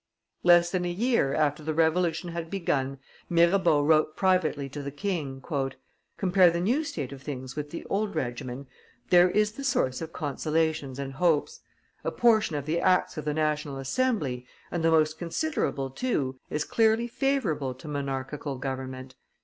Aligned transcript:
Less 0.41 0.71
than 0.71 0.83
a 0.83 0.89
year 0.89 1.35
after 1.35 1.61
the 1.61 1.75
Revolution 1.75 2.31
had 2.31 2.49
begun, 2.49 2.97
Mirabeau 3.29 3.83
wrote 3.83 4.15
privately 4.17 4.67
to 4.67 4.81
the 4.81 4.89
king: 4.89 5.43
"Compare 6.17 6.49
the 6.49 6.59
new 6.59 6.83
state 6.83 7.11
of 7.11 7.21
things 7.21 7.55
with 7.55 7.69
the 7.69 7.85
old 7.85 8.15
regimen, 8.15 8.65
there 9.11 9.29
is 9.29 9.51
the 9.51 9.63
source 9.63 10.01
of 10.01 10.11
consolations 10.11 10.97
and 10.97 11.13
hopes. 11.13 11.59
A 12.03 12.09
portion 12.09 12.55
of 12.55 12.65
the 12.65 12.79
acts 12.79 13.15
of 13.15 13.25
the 13.25 13.33
National 13.35 13.77
Assembly, 13.77 14.47
and 14.71 14.83
the 14.83 14.89
most 14.89 15.19
considerable 15.19 15.91
too, 15.91 16.39
is 16.49 16.63
clearly 16.63 17.05
favorable 17.07 17.75
to 17.75 17.87
monarchical 17.87 18.57
government. 18.57 19.13